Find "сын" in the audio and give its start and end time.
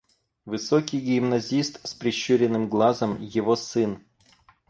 3.55-4.03